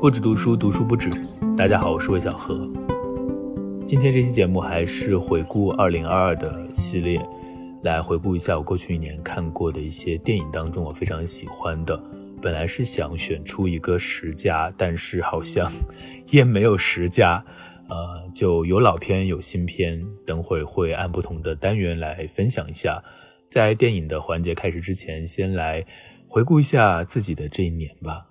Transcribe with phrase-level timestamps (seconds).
[0.00, 1.10] 不止读书，读书不止。
[1.54, 2.66] 大家好，我是魏小何。
[3.86, 7.20] 今天这期节目还是回顾二零二二的系列，
[7.82, 12.02] 来回顾一下我过去一年看过的一些电影当中我非常喜欢的。
[12.40, 15.70] 本来是想选出一个十佳，但是好像
[16.30, 17.44] 也没有十佳。
[17.90, 23.04] 呃，就有老片有新片，等会会按不同的单元来分享一下。
[23.50, 25.84] 在电影的环节开始之前，先来
[26.26, 28.28] 回顾一下自己的这一年吧。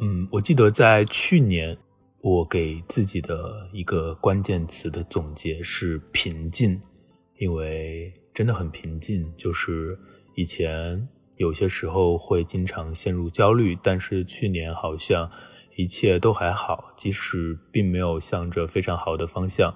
[0.00, 1.76] 嗯，我记得在去年，
[2.20, 6.80] 我给自己的一个关键词的总结是平静，
[7.38, 9.32] 因为真的很平静。
[9.36, 9.98] 就是
[10.34, 15.30] 以前有些时候会经常陷入焦虑，但是去年好像。
[15.76, 19.72] 一切都还好，即使并没有向着非常好的方向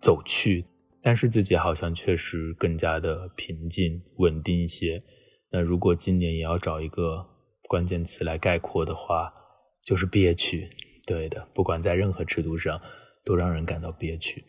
[0.00, 0.64] 走去，
[1.02, 5.02] 但是自己好像确实更加的平静、稳定一些。
[5.50, 7.26] 那如果今年也要找一个
[7.66, 9.32] 关键词来概括的话，
[9.84, 10.68] 就是憋屈。
[11.06, 12.80] 对的，不管在任何尺度上，
[13.24, 14.44] 都让人感到憋屈。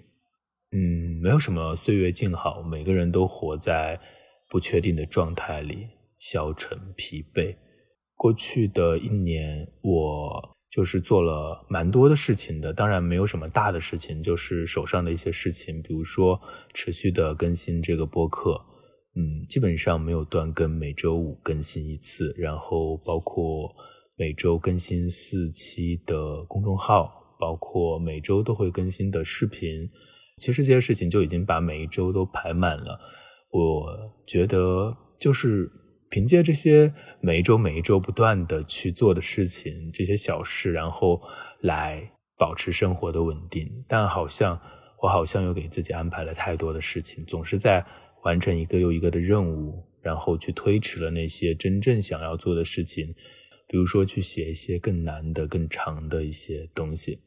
[0.71, 3.99] 嗯，没有什么岁月静好，每个人都活在
[4.49, 5.87] 不确定的状态里，
[6.19, 7.55] 消沉、疲惫。
[8.15, 10.49] 过去的一年，我。
[10.73, 16.41] 就是做了蛮多的事情的，当然没有什么大的事情，就是手上的一些事情，比如说
[16.73, 18.59] 持续的更新这个播客，
[19.15, 23.71] 嗯，基本上没有断更，每周五更新一次，然后包括
[24.15, 29.89] 每周更新四期的公众号，包括每周都会更新的视频，
[30.37, 32.99] 其实这些事情就已经把每一周都排满了。
[33.49, 35.71] 我觉得就是。
[36.09, 41.19] 凭借这些每一周每一周不断的去做的事情，这些小事，然后
[41.61, 43.67] 来保持生活的稳定。
[43.87, 44.61] 但好像
[45.01, 47.83] 我好像又给自己安排了太多的事情，总是在
[48.25, 53.15] 完成一个又一个的任务，然后去推迟了那些真正想要做的事情。
[53.73, 57.19] 比如说去写一些更难的、更长的一些东西，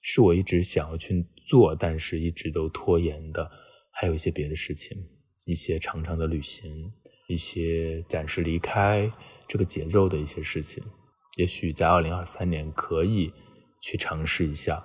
[0.00, 3.50] 是我一直想要去做，但是一直都拖延的。
[3.90, 4.96] 还有一些别的事情，
[5.44, 6.92] 一些长长的旅行。
[7.26, 9.12] 一些暂时离开
[9.48, 10.80] 这个节奏的一些事情，
[11.36, 13.32] 也许在二零二三年可以
[13.82, 14.80] 去尝试一下。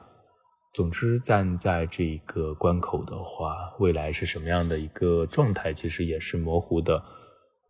[0.73, 7.05] 总之，站在这一个关口的话，未来是什么样的一个状态，其实也是模糊的。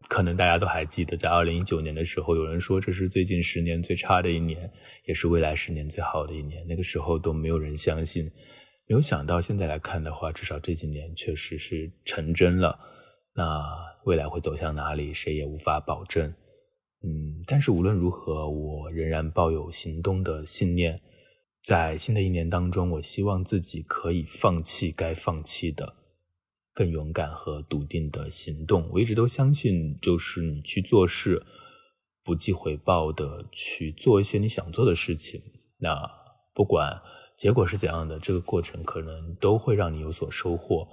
[0.08, 4.72] 可能大家都还记得，在二零一九年的时候，有人说这是最近十年最差的一年，
[5.06, 6.66] 也是未来十年最好的一年。
[6.68, 8.26] 那个时候都没有人相信，
[8.88, 12.80] 没有想到现在来看的话，至少这几年确实是成真了。
[13.36, 13.94] 那。
[14.06, 16.30] 未来会走向哪里，谁也无法保证。
[17.06, 21.00] 嗯，但是无论如何，我仍然抱有行动的信念。
[21.64, 25.96] 在新的一年当中，我希望自己可以放弃该放弃的，
[26.74, 28.90] 更勇敢和笃定的行动。
[28.92, 31.46] 我一直都相信，就是你去做事，
[32.24, 35.42] 不计回报的去做一些你想做的事情。
[35.80, 35.96] 那
[36.54, 37.02] 不管
[37.38, 40.88] 结果是怎样的，这个过程可能都会让你有所收获。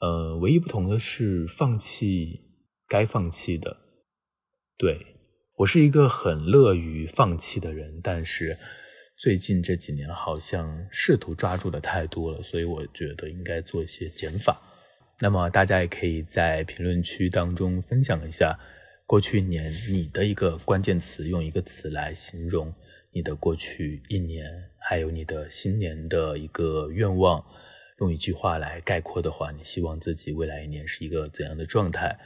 [0.00, 2.44] 呃，唯一不同的是放弃。
[2.88, 3.78] 该放弃的，
[4.78, 5.04] 对
[5.56, 8.56] 我是一个很乐于放弃的人，但是
[9.18, 14.62] 最近这几年好像试图抓住的太多了，所以我觉得应该做一些减法。
[15.18, 18.58] 那么大家也可以在评论区当中分享一下
[19.06, 22.74] 过去一年你的一个关键词，用一个词来形容
[23.12, 24.44] 你的过去一年，
[24.78, 27.42] 还有你的新年的一个愿望，
[28.00, 32.18] 用一句话来概括的话，你希望自己未来一年是一个怎样的状态？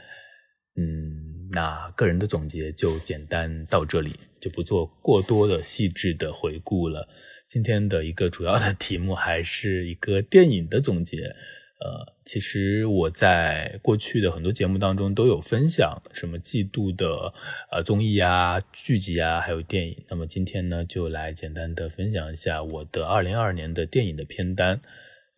[0.75, 7.07] 嗯，那个人的总结就简单到这里，就不做过多的细致的回顾了。
[7.47, 11.35] 今天的一个主要的题目还是一个电影的总结。
[11.83, 17.33] 呃，其实我在过去的很多节目当中都有分享什么季度的
[17.71, 19.97] 呃综艺啊、剧集啊，还有电影。
[20.07, 24.79] 那么今天呢，就来简单的分享一下我的二零二二年的电影的片单。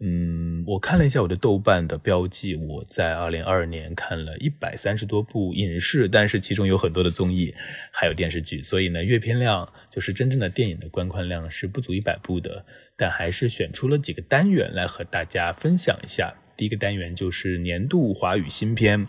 [0.05, 7.53] 嗯，我看了一下我的豆瓣的标记，我在二零二二年看了一百三十多部影视，但是其中有很多的综艺，
[7.89, 12.65] 还有电视剧，所以呢，阅片量就是真正的电影的观看量是不足一百部的。
[12.97, 16.35] 但还是选出了几个单元来和大家分享一下。
[16.55, 19.07] 第一个单元就是年度华语新片，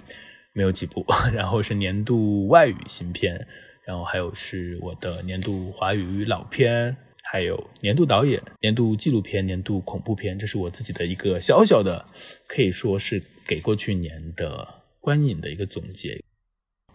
[0.52, 1.04] 没有几部，
[1.34, 3.46] 然后是年度外语新片，
[3.84, 6.96] 然后还有是我的年度华语老片。
[7.26, 12.06] 还有年度导演、年度纪录片、年度恐怖片，这是我自己的一个小小的，
[12.46, 16.22] 可以说是给过去年的观影的一个总结。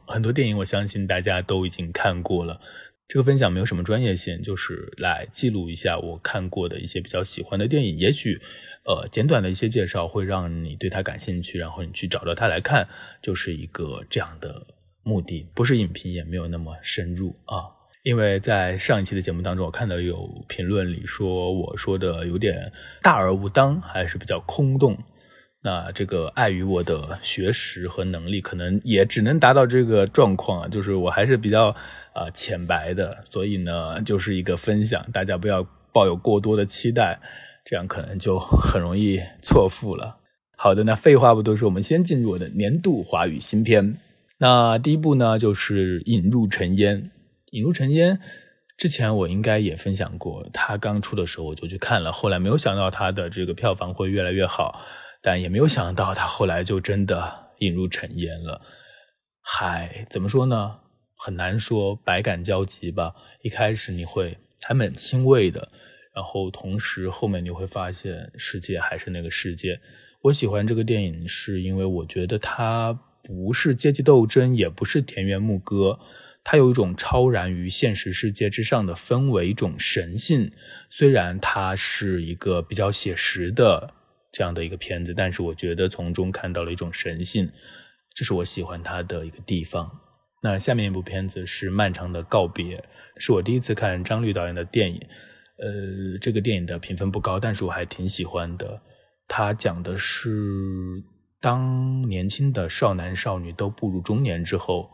[0.06, 2.62] 很多电影，我相信大家都已经看过了。
[3.10, 7.98] 这个分享没有什么专业性，就是来记录一下我看过的一些比较喜欢的电影。
[7.98, 8.40] 也许，
[8.86, 12.88] 呃，简短的一些介绍会让你对它感兴趣，然后你去找到它来看，
[13.20, 14.62] 就是一个这样的
[15.02, 15.48] 目的。
[15.56, 17.66] 不是影评，也没有那么深入啊。
[18.04, 22.72] 因为在上一期的节目当中，我看到有评论里说我说的有点
[23.02, 24.96] 大而无当，还是比较空洞。
[25.62, 31.76] 那这个碍于我的学识和能力，可能也只能达到这个状况啊，就是我还是比较
[32.14, 37.20] 啊浅白的，所以呢，就是一个分享，大家不要抱有过多的期待，
[37.66, 40.18] 这样可能就很容易错付了。
[40.58, 43.98] 好的，那废话不多说，我们先进入我的年度华语新片。
[44.40, 47.02] 那第一部呢，就是《引入尘烟》。
[47.52, 48.18] 《引入尘烟》
[48.78, 54.80] 之前我应该也分享过，它刚出的时候我就去看了，后来没有想到它的这个票房会越来越好。
[55.22, 58.62] 但也没有想到，他后来就真的引入尘烟了。
[59.42, 60.80] 嗨，怎么说呢？
[61.22, 63.14] 很难说，百感交集吧。
[63.42, 65.70] 一开始你会还蛮欣慰的，
[66.16, 69.82] 然后同时后面你会发现，世界还是那个世界。
[70.22, 76.00] 我喜欢这个电影，是因为我觉得它不是阶级斗争，也不是田园牧歌，
[76.42, 80.50] 它有一种超然于现实世界之上的氛围，一种神性。
[80.90, 83.94] 虽然它是一个比较写实的。
[84.32, 87.52] 这样的一个片子，但是我觉得从中看到了一种神性，
[88.14, 90.02] 这是我喜欢它的一个地方。
[90.42, 92.78] 那下面一部片子是《漫长的告别》，
[93.18, 95.02] 是我第一次看张律导演的电影。
[95.58, 98.82] 呃，这个电影的评分不高，但是我还挺喜欢的。
[99.28, 101.04] 它讲的是
[101.42, 104.90] 当年轻的少男少女都步入中年之后，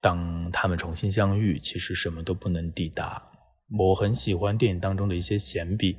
[0.00, 3.30] 当他们重新相遇，其实什么都不能抵达。
[3.78, 5.96] 我很喜欢电影当中的一些闲笔。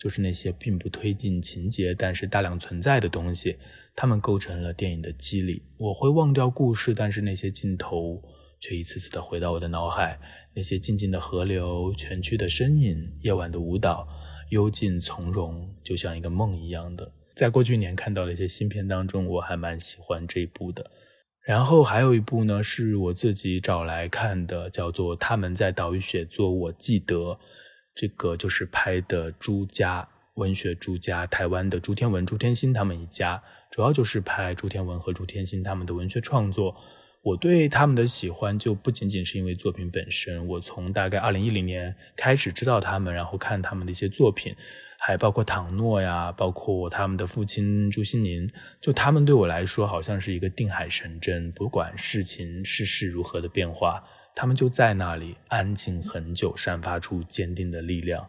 [0.00, 3.58] 就是那些并不推进情节，但是大量存在的东西，
[3.94, 5.62] 它们构成了电影的机理。
[5.76, 8.22] 我会忘掉故事，但是那些镜头
[8.58, 10.18] 却一次次的回到我的脑海。
[10.54, 14.08] 那些静静的河流、蜷曲的身影、夜晚的舞蹈，
[14.48, 17.12] 幽静从容，就像一个梦一样的。
[17.36, 20.90] 在过去年看到的一些新片当中，我还蛮喜欢这一部的。
[21.46, 27.38] 然后还有一部呢，是我自己找来看的，叫做《他们在岛屿写作》，我记得。
[28.00, 36.74] 这个就是拍的朱家文学，朱家台湾的朱天文、朱天心他们一家，主要就是拍朱天文和朱天心他们的文学创作。
[37.20, 44.56] 我对他们的喜欢就不仅仅是因为作品本身，我从大概二零一零年开始知道他们，然后看他们的一些作品，
[44.98, 48.48] 还包括唐诺呀，包括他们的父亲朱心宁，
[48.80, 54.02] 就他们对我来说好像是一个定海神针，不管事情世事如何的变化。
[54.40, 58.26] 他们就在那里安静很久，散发出坚定的力量。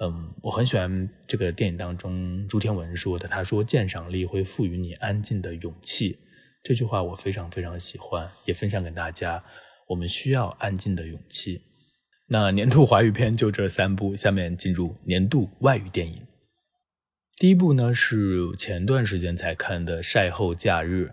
[0.00, 6.18] 嗯，我很喜欢这个电影当中朱天文说的，他说：“鉴赏力会赋予你安静的勇气。”
[6.64, 9.44] 这句话我非常非常喜欢，也分享给大家。
[9.90, 11.62] 我们需要安静的勇气。
[12.30, 16.26] 那年度华语片就这三部，下面进入年度外语电影。
[17.38, 21.12] 第一部呢是前段时间才看的《晒后假日》，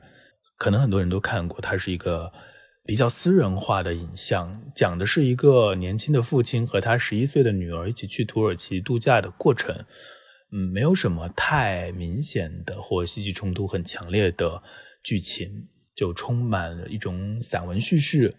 [0.58, 2.34] 可能很多人都看过，它是一个。
[2.84, 9.86] 比较私人化的影像，讲的是一个年轻的父亲和他十一岁的女儿一起去土耳其度假的过程。
[10.52, 14.62] 嗯，没有什么太明显的或戏剧冲突很强烈的
[15.04, 18.36] 剧情，就充满了一种散文叙事。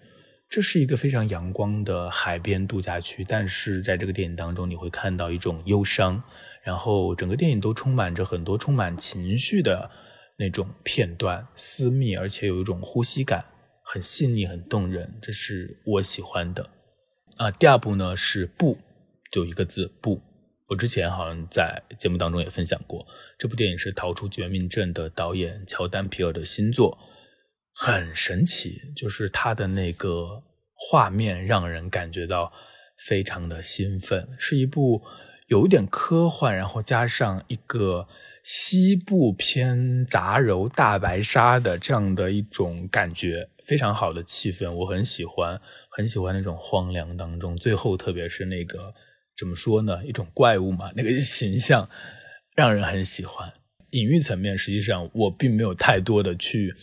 [0.51, 6.23] 这是一个非常阳光的海边度假区，但是在这个电影当中，你会看到一种忧伤，
[6.63, 9.91] 然后整个电影都充满着很多充满情绪的
[10.37, 13.43] 那种片段，私密而且有一种呼吸感。
[13.85, 16.71] 很细腻，很动人，这是我喜欢的。
[17.37, 18.79] 啊，第二部呢是“不”，
[19.33, 20.21] 就一个字“不”。
[20.69, 23.07] 我之前好像在节目当中也分享过，
[23.39, 26.97] 这部电影是《逃出绝命镇》的导演乔丹皮尔的新作，
[27.75, 30.43] 很神奇，就是他的那个
[30.75, 32.51] 画面让人感觉到
[33.07, 35.03] 非常的兴奋，是一部
[35.49, 38.09] 有一点科幻，然后加上一个
[38.43, 43.51] 西部偏杂糅大白鲨的这样的一种感觉。
[43.65, 48.93] 非常好的气氛，我很喜欢，很喜欢那种荒凉当中，最后特别是那个
[49.37, 51.89] 怎么说呢，一种怪物嘛，那个形象
[52.55, 53.53] 让人很喜欢。
[53.91, 56.75] 隐喻层面，实际上我并没有太多的去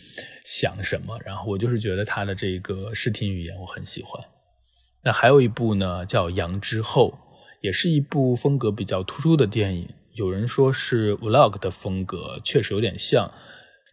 [0.44, 4.24] 想什么，然后我就是觉得他的这个视听语言我很喜欢。
[5.02, 7.10] 那还有一部呢，叫《羊之后》，
[7.62, 13.32] 也是一部风格比较突出的电影，有人说是 vlog 的风格，确实有点像。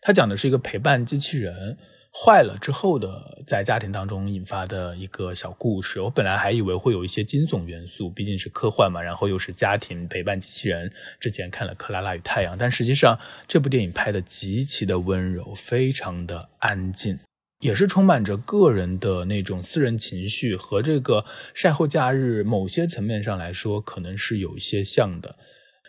[0.01, 1.77] 它讲的是一个陪伴机器人。
[2.25, 6.01] 坏了之后的，在家庭当中引发的一个小故事。
[6.01, 10.91] 我本来还以为会有一些惊悚元素，毕竟是科幻嘛，然后又是家庭陪伴机器人。
[11.19, 17.19] 之前看了《克拉拉与太阳》，但实际上这部电影拍的极其的温柔，非常的安静，
[17.59, 25.35] 也是充满着个人的那种私人情绪，和这个晒后假日某些层面上来说，可能是有一些像的。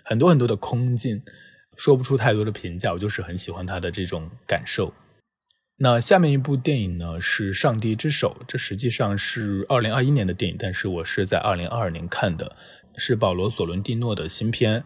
[0.05, 1.23] 很多很多的空镜，
[1.77, 4.93] 说不出太多的评价，我就是很喜欢他的这种感受。
[5.81, 12.57] 那下面一部电影呢是《上帝之手》，这实际上是二零二一年的电影，但是我是在二零二二年看的，
[12.97, 14.83] 是保罗·索伦蒂诺的新片。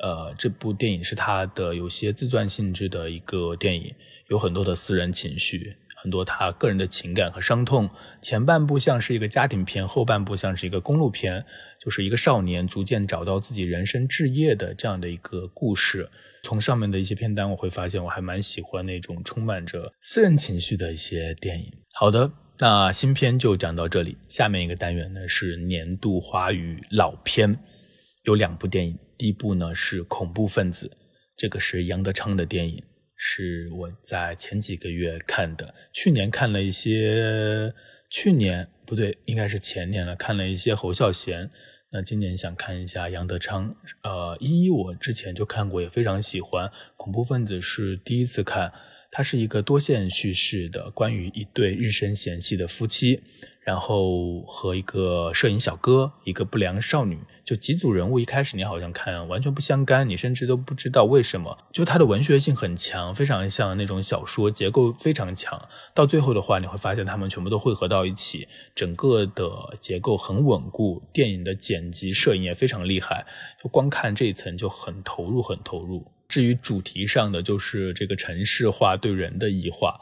[0.00, 3.94] 呃，这部电影是他的有些自传性质的一个电影，
[4.26, 7.88] 有很多的私人情绪，很多他个人的情感和伤痛。
[8.20, 11.44] 前半部像是一个家庭片，后半部像是一个公路片，
[11.80, 16.10] 就是一个少年逐渐找到自己人生置业的这样的一个故事。
[16.42, 21.72] 从上面的一些片单，我会发现我还蛮喜欢那种充满着私人情绪的一些电影。
[21.94, 24.16] 好的，那新片就讲到这里。
[24.28, 27.56] 下面一个单元呢是年度华语老片，
[28.24, 28.98] 有两部电影。
[29.16, 30.88] 第一部呢是《恐怖分子》，
[31.36, 32.82] 这个是杨德昌的电影，
[33.24, 35.72] 是我在前几个月看的。
[35.92, 37.72] 去年看了一些，
[38.10, 41.48] 去年不对，应该是前年了，看了一些侯孝贤。
[41.92, 46.68] 那今年想看一下杨德昌，呃，一一我之前就看过，也非常喜欢。
[46.96, 48.72] 恐怖分子是第一次看，
[49.12, 53.22] 它是一个多线叙事的，关于一对日深嫌隙的夫妻。
[53.62, 58.18] 然后和一个摄影小哥，一个不良少女，就几组人物。
[58.18, 61.56] 一开始你好像看完全不相干，你甚至都不知道为什么。
[61.72, 65.68] 就它的文学性很强，非常像那种小说，结构非常强。
[65.94, 71.00] 到最后的话，你会发现他们全部都汇合到一起，整个的结构很稳固。
[71.12, 73.24] 电影的剪辑、摄影也非常厉害，
[73.62, 76.10] 就光看这一层就很投入，很投入。
[76.28, 80.00] 至于主题上的，就是这个城市化对人的异化。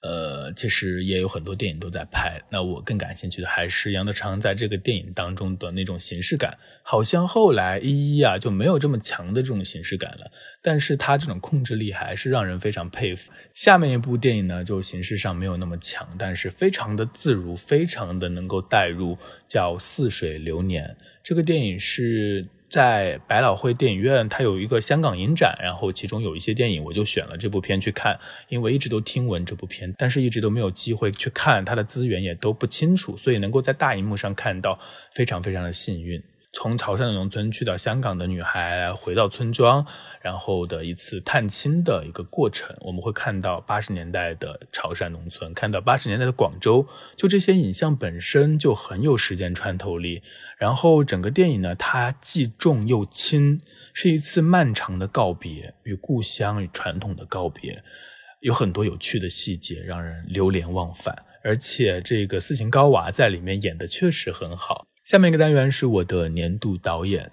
[0.00, 2.40] 呃，其实也有很多电影都在拍。
[2.50, 6.56] 那我更感兴趣的还是杨德昌在这个电影当中的那种形式感。
[6.82, 10.30] 好像后来一一啊就没有这么强的这种形式感了，
[10.62, 13.32] 但是他这种控制力还是让人非常佩服。
[13.54, 20.84] 下面一部电影呢，就形式上没有那么强，但是非常的自如，非常的能够带入，叫《似水流年》。
[21.22, 22.46] 这个电影是。
[22.70, 34.78] 在百老汇电影院，它有一个香港影展，然后其中有一些电影，我就选了这部片去看，因为一直都听闻这部片，但是一直都没有机会去看，它的资源也都不清楚，所以能够在大荧幕上看到，
[35.12, 36.22] 非常非常的幸运。
[36.50, 39.86] 从潮汕的农村去到香港的女孩回到村庄，
[40.22, 50.22] 然后的一次探亲的一个过程，我们会看到八十年代的潮汕农村，看到八十年代的广州，就这些影像本身就很有时间穿透力。
[50.56, 53.60] 然后整个电影呢，它既重又轻，
[53.92, 57.84] 是一次漫长的告别，与故乡与传统的告别，
[58.40, 61.24] 有很多有趣的细节让人流连忘返。
[61.44, 64.87] 而且这个斯琴高娃在里面演的确实很好。
[65.08, 67.30] 下面一个单元是我的年度导演，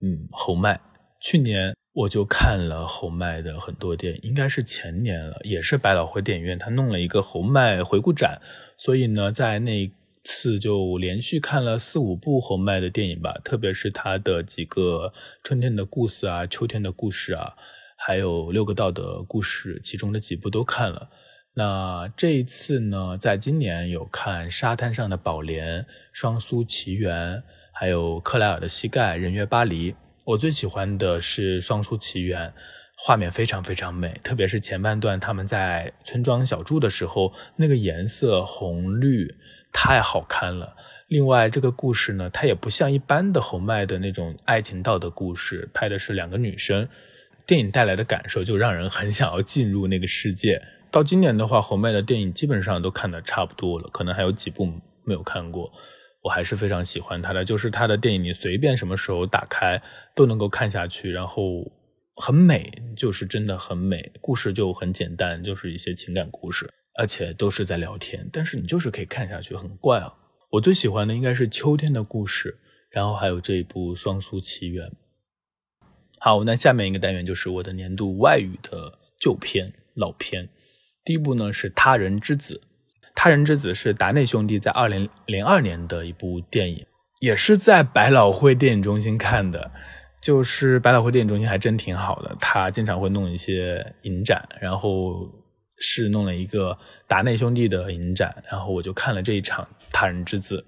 [0.00, 0.80] 嗯，侯麦。
[1.20, 8.40] 去年我就看了侯麦的很多电影，应该是前年了，也是百老汇电影院，他弄了一个侯麦回顾展，
[8.78, 9.92] 所以呢，在那
[10.24, 17.52] 次就连续看了四五部侯麦的电影吧，特别是他的几个春天的故事啊、秋天的故事啊，
[17.98, 21.10] 还有六个道的故事，其中的几部都看了。
[21.58, 25.80] 那这一次呢，在今年有看《沙滩上的宝莲》
[26.12, 27.38] 《双苏奇缘》，
[27.72, 29.90] 还有克莱尔的膝盖《人约巴黎》。
[30.24, 32.48] 我最喜欢的是《双苏奇缘》，
[32.96, 39.34] 画面非常非常美，特别是前半段他们在村庄小住的时候，那个颜色红绿
[39.72, 40.76] 太好看了。
[41.08, 46.88] 另外，这个故事呢，它也不像一般的侯麦的那种爱情道德故事，拍的是两个女生，
[47.44, 50.62] 电影带来的感受就让人很想要进入那个世界。
[50.90, 54.66] 到今年的话，侯麦的电影基本上都看的差不多了，可能还有几部
[55.04, 55.70] 没有看过。
[56.22, 59.80] 我还是非常喜欢他的，就是他的电影，你随便什么时候打开
[60.14, 61.70] 都能够看下去，然后
[62.16, 64.10] 很美，就是真的很美。
[64.20, 66.68] 故事就很简单，就是一些情感故事，
[66.98, 70.14] 而且都是在聊天，但是你就是可以看下去，很怪啊。
[70.50, 72.58] 我最喜欢的应该是秋天的故事，
[72.90, 74.88] 然后还有这一部《双苏奇缘》。
[76.18, 80.48] 好，那下面一个单元就是我的年度外语的旧片、老片。
[81.08, 82.60] 第一部呢是《他人之子》，
[83.14, 86.84] 《他人之子》是达内兄弟在二零零二年的一部电影，
[87.20, 89.70] 也是在百老汇电影中心看的。
[90.20, 95.26] 就是百老汇电影中心还真挺好的，他经常会弄一些影展，然后
[95.78, 100.58] 是弄了一个达内兄弟的影展，然后我就看了这一场《他人之子》，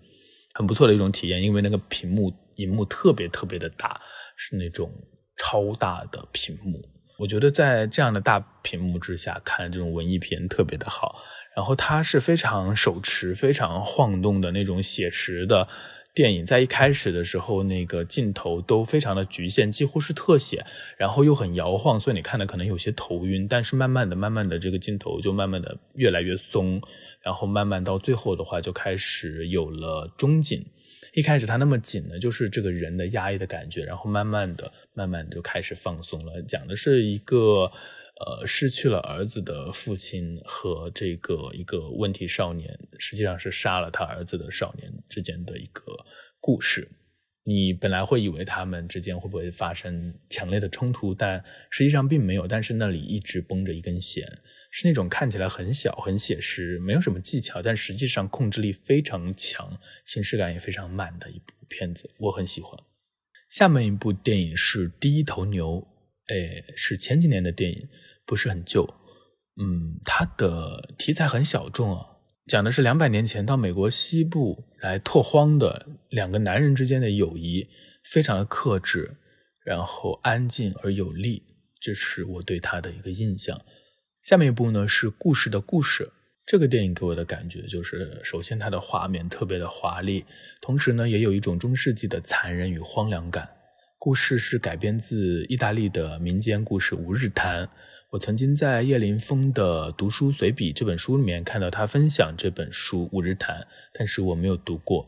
[0.54, 4.00] 很不错的一种体验，因为那个屏幕荧幕特别特别的大，
[4.36, 4.90] 是那种
[5.36, 6.80] 超大的屏幕。
[7.20, 11.16] 我觉得在这样的大屏幕之下看这种文艺片特别的好，
[11.54, 15.68] 然后它是非常手持、非常晃动的那种写实的
[16.14, 20.64] 电影，在一开始的时候那个镜头都非常的局限，几乎是特写，
[20.96, 23.46] 然后又很摇晃，所以你看的可能有些头晕。
[23.46, 26.80] 但是慢慢的、慢慢的，这个镜头就慢慢的越来越松，
[27.20, 30.64] 然后慢慢到最后的话就开始有了中景。
[31.12, 36.40] 一开始他那么紧呢，就是这个人的压抑的感觉，然后慢慢的、慢慢的就开始放松了。
[36.42, 37.70] 讲的是一个
[38.20, 45.84] 呃，失去了儿子的父亲和这个一个问题少年，实际上是杀了他儿子的少年之间的一个
[46.38, 46.88] 故事。
[47.50, 52.46] 你本来会以为他们之间会不会发生强烈的冲突，但实际上并没有。
[52.46, 54.24] 但是那里一直绷着一根弦，
[54.70, 62.78] 是那种看起来很小、很写实，没有什么技巧，但实际上控制力非常强、形式感也非常满的一部片子，我很喜欢。
[63.48, 65.86] 下面一部电影是《第一头牛》，
[66.32, 67.88] 哎，是前几年的电影。
[68.26, 68.84] 不是很旧，
[69.60, 72.09] 嗯，它的题材很小众啊，
[72.50, 77.68] 讲的是两百年前到美国西部来拓荒的两个男人之间的友谊，
[78.02, 79.14] 非常的克制，
[79.64, 81.44] 然后安静而有力，
[81.80, 83.56] 这是我对他的一个印象。
[84.24, 86.02] 下面一部呢是《故事的故事》，
[86.44, 90.24] 这个电影给我的感觉就是，首先它的画面特别的华丽，
[90.60, 93.48] 同时呢也有一种中世纪的残忍与荒凉感。
[93.96, 97.64] 故事是改编自意大利的民间故事《五日谈》。
[98.10, 103.60] 我曾经在叶林峰的《读书随笔》这本书里面看到他分享这本书《五日谈》，
[103.92, 105.06] 但是我没有读过。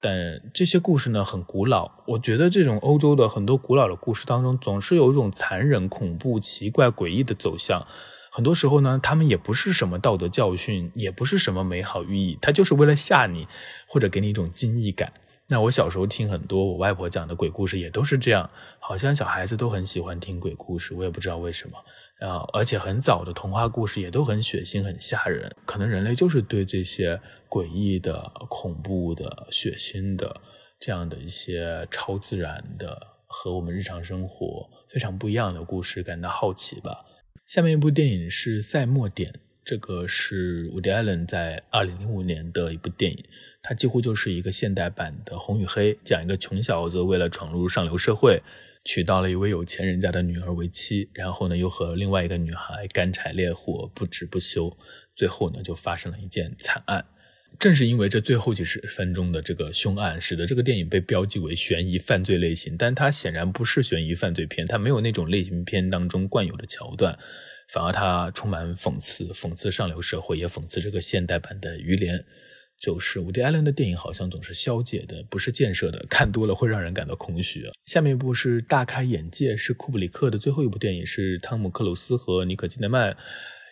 [0.00, 7.86] 但这些故事呢很古老，我觉得这种欧洲的很多古老的故事当中，总是有一种残忍、恐怖、奇怪、诡异的走向。
[8.30, 13.46] 很多时候呢，他们也不是什么道德教训，也不是什么美好寓意，他就是为了吓你，
[13.86, 15.12] 或者给你一种惊异感。
[15.50, 21.76] 那我小时候听很多我外婆讲的鬼故事，也都是这样，好像小孩子都很喜欢听鬼故事，我也不知道为什么。
[22.20, 25.54] 啊，而且很早的童话故事也都很血腥、很吓人。
[25.64, 30.40] 可能人类就是对这些诡异的、恐怖的、血腥的
[30.80, 37.04] 这样的一些超自然的和我们日常生活非常不一样的故事感到好奇吧。
[37.46, 39.30] 下面一部电影是《赛末点》，
[39.64, 43.24] 这个是 Woody Allen 在2005年的一部电影，
[43.62, 48.42] 它几乎就是一个现代版的《红与黑》，讲一个穷小子为了闯入上流社会。
[48.88, 54.74] 娶到了一位有钱人家的女儿为妻，然后呢，又和另外一个女孩干柴烈火，不止不休。
[55.14, 57.04] 最后呢，就发生了一件惨案。
[57.58, 62.78] 正是因为这最后几十分钟的这个凶案，使得这个电影被标记为悬疑犯罪类型。
[62.78, 67.18] 但它显然不是悬疑犯罪片，它没有那种类型片当中惯有的桥段，
[67.68, 72.24] 反而它充满讽刺，讽刺上流社会，也讽刺这个现代版的于连。
[72.78, 77.68] 就是伍迪·艾伦的电影好像总是消解的，不是建设的，看多了会让人感到空虚。
[77.86, 83.16] 下面一部是大开眼界，是库布里克的最后一部电影，是汤姆·克鲁斯和尼可基德曼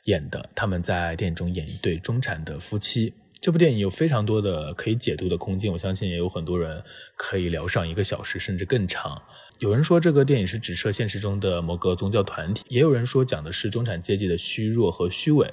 [0.04, 0.50] 演的。
[0.54, 3.14] 他们在电影中演一对中产的夫妻。
[3.38, 6.82] 这部电影有非常多的可以解读的空间，我相信也有很多人
[7.16, 9.22] 可以聊上一个小时甚至更长。
[9.58, 15.48] 有人说这个电影是指涉现实中的某个宗教团体，也有人说讲的是中产阶级的虚弱和虚伪。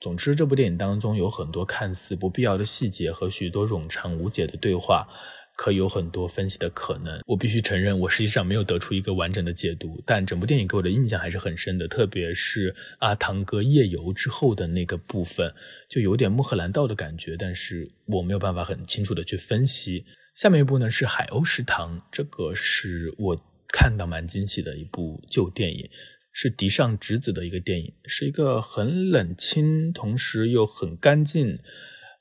[0.00, 5.06] 总之，这部电影当中有很多看似不必要的细节和许多冗长无解的对话，
[5.54, 7.20] 可有很多分析的可能。
[7.26, 11.86] 我必须承认，我实际上没有得出一个完整的解读，但整部电影给我的印象还是很深的。
[11.86, 15.52] 特别是阿汤哥夜游之后的那个部分，
[15.86, 20.06] 就有点穆赫兰道的感觉，但是我没有办法很清楚的去分析。
[20.34, 25.90] 下面一部呢是《海鸥食堂》，这个是我看到蛮惊喜的一部旧电影。
[26.32, 31.58] 是迪尚直子的一个电影，是一个很冷清，同时又很干净，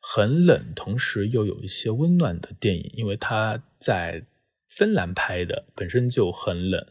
[0.01, 2.91] 很冷，同时又有一些温暖的电影。
[2.95, 4.25] 因为他在
[4.67, 6.85] 芬兰拍的，本身就很冷。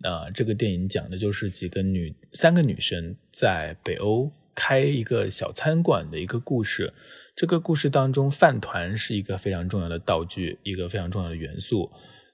[0.00, 6.92] 那这个电影讲的就是几个女，三个女生在北欧开一个小餐馆的一个故事。
[7.36, 11.90] 这个故事当中，饭团是一个非常重要的道具，一个非常重要的元素。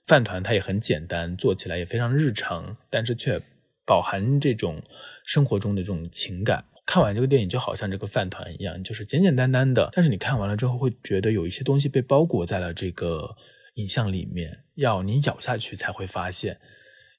[0.06, 3.40] 饭团它也很简单，做起来也非常日常，但是却。
[3.86, 4.82] 饱含这种
[5.24, 9.90] 生活中的这种情感，看完这个电影就好像这个饭团一样，就是简简单单的。
[9.92, 13.36] 但是你看完了之后，会觉得有一些东西被包裹在了这个
[13.74, 16.60] 影像里面，要你咬下去才会发现。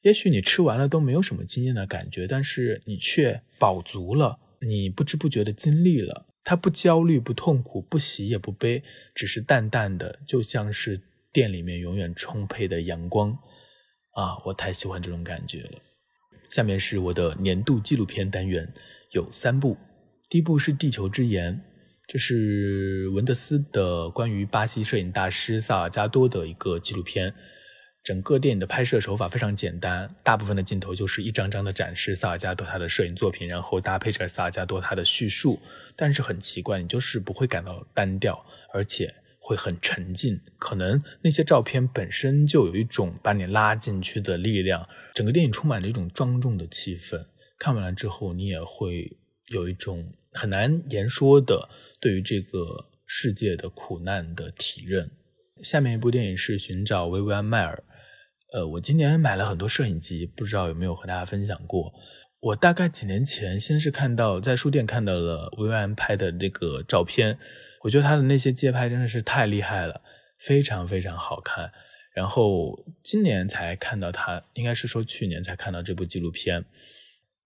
[0.02, 6.28] 也许你吃完了都没有什么惊艳的感觉，但是你却饱足了，你不知不觉的经历了。
[6.44, 8.84] 它不焦虑，不痛苦，不喜也不悲，
[9.16, 11.02] 只是淡淡的，就像是
[11.34, 13.36] 店里面永远充沛的阳光。
[14.12, 15.80] 啊，我太喜欢这种感觉了。
[16.50, 18.72] 下面是我的年度纪录片单元，
[19.12, 19.78] 有三部。
[20.30, 21.54] 第一部是《地球之盐》，
[22.08, 27.34] 这是文德斯的关于巴西摄影大师萨尔加多的一个纪录片。
[28.04, 35.60] 整个电影的拍摄手法非常简单，大部分的镜头就是一张张的展示萨尔加多他的摄影作品，然后搭配着萨尔加多他的叙述。
[35.96, 39.12] 但是很奇怪，你就是不会感到单调，而且。
[39.48, 44.90] 会很沉浸，可能那些照片本身就有一种把你拉进去的力量。
[45.14, 47.24] 整个电影充满了一种庄重的气氛，
[47.60, 49.16] 看完了之后，你也会
[49.50, 51.70] 有一种很难言说的
[52.02, 55.12] 对于这个世界的苦难的体认。
[55.62, 57.84] 下面一部电影是《寻找薇薇安·迈尔》。
[58.58, 61.94] 呃，我今年买了很多摄影集，不知道有没有和大家分享过。
[62.46, 67.40] 我大概几年前先是看到在书店看到了薇薇安拍的那个照片，
[67.82, 70.02] 我觉得他的那些街拍真的是太厉害了，
[70.38, 71.72] 非常非常好看。
[72.14, 76.66] 然后今年才看到他，应该是说去年才看到这部纪录片，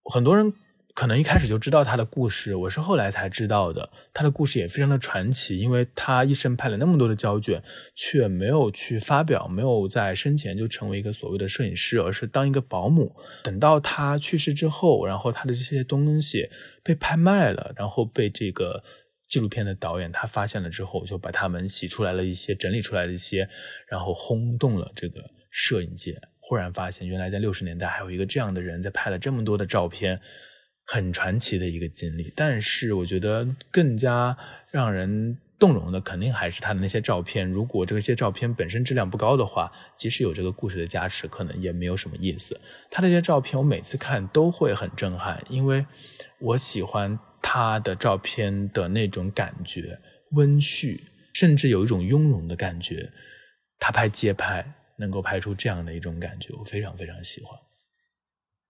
[0.03, 0.53] 很多人。
[0.99, 3.89] 可能一开始就知道他的故事，我是后来才知道的。
[4.13, 7.63] 他的故事也非常的传奇，因为他一生拍了那么多的胶卷，
[7.95, 13.15] 却没有去发表，没有在生前就成为一个所谓的摄影师，而是当一个保姆。
[13.45, 16.49] 等到他去世之后，然后他的这些东西
[16.83, 18.83] 被拍卖了，然后被这个
[19.29, 23.47] 纪录片的导演他发现了之后，就把他们洗出来了一些，整理出来的一些，
[23.87, 26.19] 然后轰动了这个摄影界。
[26.41, 30.19] 忽然发现，原来在六十年代还有一个这样的人在拍了这么多的照片。
[30.91, 34.35] 很传奇的一个经历，但是我觉得更加
[34.71, 37.47] 让人动容的，肯定还是他的那些照片。
[37.47, 42.59] 如果这些照片本身质量不高的话，即使有这个故事的加持，可能也没有什么意思。
[42.89, 45.85] 他这些照片，我每次看都会很震撼，因为
[46.39, 49.99] 我喜欢他的照片的那种感觉，
[50.31, 50.99] 温煦，
[51.35, 53.11] 甚至有一种雍容的感觉。
[53.77, 57.59] 他拍街拍，能够拍出这样的一种感觉，我非常非常喜欢。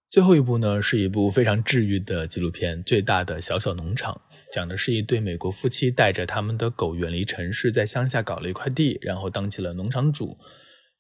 [0.10, 4.20] 最后一部呢，是一部非常治愈的纪录片，《最大的小小农场》，
[4.54, 10.36] 讲的是一对美国夫妻带着他们的狗远离城市，在乡下搞了一块地，然后当起了农场主。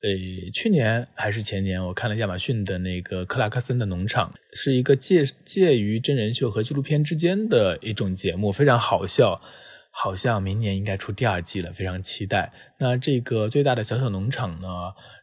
[0.04, 0.10] 呃，
[0.54, 9.42] 去年还是前年，我看了亚马逊的那个克拉克森的农场，是一个介介于真人秀和纪录片之间的一种节目，非常好笑。
[9.92, 12.54] 好像明年应该出第二季了，非常期待。
[12.80, 14.68] 那这个最大的小小农场呢，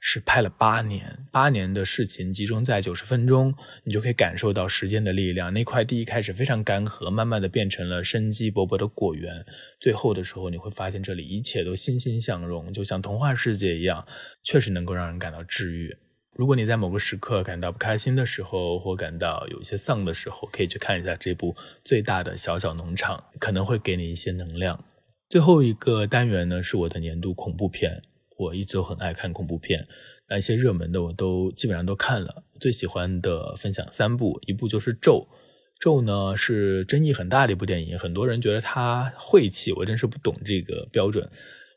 [0.01, 5.53] 是拍了八年，八年的事情集中在九十分钟，你就可以感受到时间的力量。
[5.55, 9.47] 那块地一开始非常干涸，慢慢的变成了生机勃勃的果园。
[9.81, 14.07] 最后的时候，你会发现这里一切都欣欣向荣，就像童话世界一样，
[14.43, 15.97] 确实能够让人感到治愈。
[16.37, 24.85] 如果你在某个时刻感到不开心的时候，或感到有一些丧的时候，可以去看一下这部最大的小小农场，可能会给你一些能量。
[25.31, 28.03] 最后一个单元呢，是我的年度恐怖片。
[28.39, 29.89] 我一直都很爱看恐怖片，
[30.29, 32.45] 那一些热门的我都基本上都看了。
[32.61, 35.27] 最喜欢的分享三部，一部就是《咒》。
[35.81, 41.31] 《咒》呢是争议很大的一部电影，很多人觉得它晦气，我真是不懂这个标准。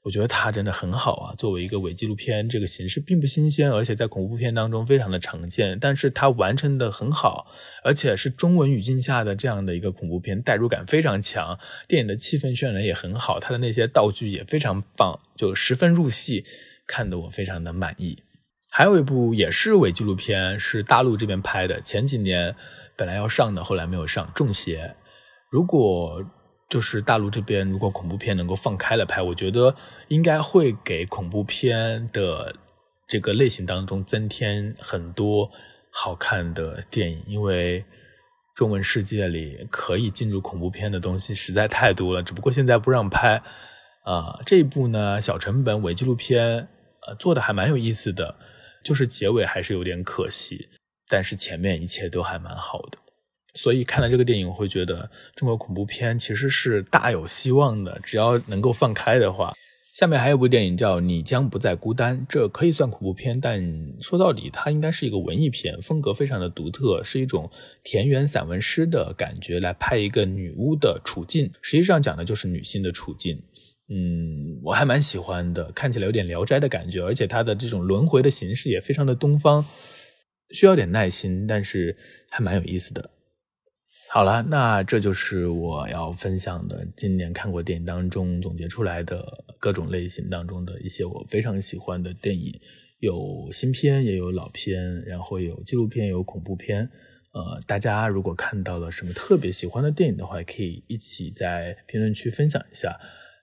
[0.09, 1.35] 我觉得它真的很好啊！
[1.37, 5.77] 作为一个伪纪录片，这个形式并不新鲜，而且在恐怖片当中非常的常见。
[5.79, 7.45] 但是它完成的很好，
[7.83, 11.59] 而且是中文语境下的这样的一个恐怖片，代入感非常强。
[11.87, 16.43] 电影的气氛渲染也很好，它的那些道具也非常棒，就十分入戏，
[16.87, 18.23] 看得我非常的满意。
[18.71, 22.55] 还有一部也是伪纪录片，是大陆这边拍的，前几年
[22.97, 24.87] 本来要上的，后来没有上，《中邪》。
[25.51, 26.23] 如果
[26.69, 29.75] 就是大陆这边，如果恐怖片能够放开了拍，我觉得
[30.07, 32.55] 应该会给恐怖片的
[33.07, 35.49] 这个类型当中增添很多
[35.91, 37.23] 好看的电影。
[37.25, 37.83] 因为
[38.55, 43.41] 中文世界里可以进入恐怖片的东西实在太多了，只不过现在不让拍。
[44.03, 46.67] 啊，这一部呢，小成本伪纪录片，
[47.07, 48.35] 呃，做的还蛮有意思的，
[48.83, 50.69] 就是结尾还是有点可惜，
[51.07, 52.97] 但是前面一切都还蛮好的。
[53.61, 59.53] 所以看了这个电影，我会觉得中国恐怖片其实是大有希望的，只要能够放开的话。
[59.93, 63.61] 下面还有部电影叫《你将不再孤单》，这可以算恐怖片，但
[63.99, 67.51] 说到底，它应该是一个文艺片，风格非常的独特，是一种
[67.83, 73.43] 田园散文诗的感觉来拍一个女巫的处境，实际上讲的就是女性的处境。
[73.89, 79.65] 嗯，我还蛮喜欢的，看起来有点聊斋的感觉，而且它的这种轮回的形式也非常的东方，
[80.51, 81.97] 需要点耐心，但是
[82.29, 83.09] 还蛮有意思的。
[84.11, 92.59] 好了，那这就是我要分享的今年看过电影当中总结出来的各种类型当中的一些我非常喜欢的电影，
[92.97, 96.89] 有新片也有老片，然后有纪录片有恐怖片。
[97.33, 102.99] 呃，大家如果看到了什么特别喜欢的电影的话，可以一起在评论区分享一下，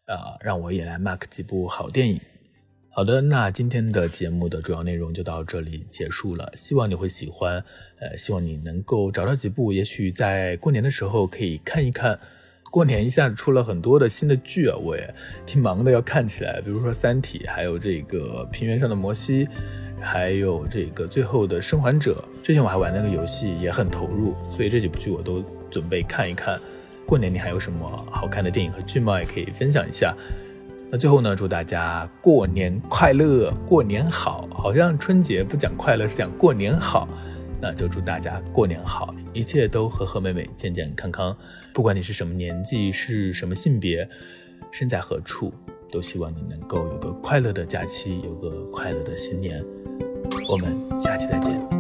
[0.07, 2.21] 啊，让我也来 mark 几部好电影。
[2.97, 6.51] 好的，那今天的节目的主要内容就到这里结束了。
[6.57, 7.63] 希望你会喜欢，
[8.01, 12.19] 呃，希望你能够找到几部，也许在过年的时候可以看一看。
[12.71, 16.59] 过年一下子出了很多的新的剧啊，我也挺忙的，要看起来。
[16.63, 19.45] 比如说《三体》，还有这个《平原上的摩西》，
[20.01, 22.27] 还有这个《最后的生还者》。
[22.43, 26.59] 之前我还玩那个游戏，也很投入，所以这几部剧我都准备看一看。
[27.05, 29.21] 过年你还有什么好看的电影和剧吗？
[29.21, 30.17] 也可以分享一下。
[30.89, 34.49] 那最后呢，祝大家过年快乐，过年好。
[34.53, 37.09] 好像春节不讲快乐，是讲过年好。
[37.61, 41.37] 那就祝大家过年好，一切都和和美美，健健康康。
[41.73, 44.09] 不管你是什么年纪，是什么性别，
[44.71, 45.53] 身在何处，
[45.91, 49.65] 都希望你能够有个快乐的假期，有个快乐的新年。
[50.49, 51.76] 我们下期再见。